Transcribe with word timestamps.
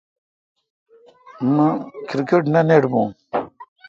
مہ 1.55 1.67
کرکٹ 2.09 2.43
نہ 2.53 2.61
نٹ 2.67 2.83
بون۔ 2.91 3.07